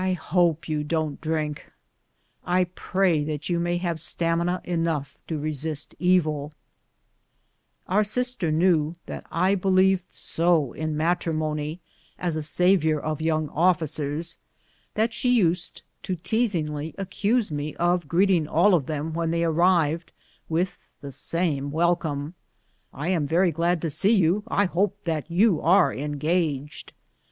[0.01, 1.65] 219 I liope jou don't drink;
[2.43, 6.53] I praj that you may have stamina enough to resist eviL"
[7.85, 11.81] Our sister knew that I believed so in matrimony
[12.17, 14.39] as a savior of young officers
[14.95, 20.11] that she used to teasingly accuse me of greeting all of them when they arrived
[20.49, 22.33] with the same welcome:"
[22.91, 26.91] I am very glad to see you; I hope that you are engaged."